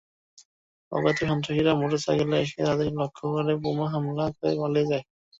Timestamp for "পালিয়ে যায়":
4.61-5.03